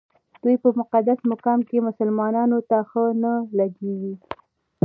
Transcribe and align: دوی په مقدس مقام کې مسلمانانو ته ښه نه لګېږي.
دوی 0.41 0.55
په 0.63 0.69
مقدس 0.79 1.19
مقام 1.31 1.59
کې 1.69 1.85
مسلمانانو 1.89 2.57
ته 2.69 2.77
ښه 2.89 3.03
نه 3.23 3.33
لګېږي. 3.57 4.13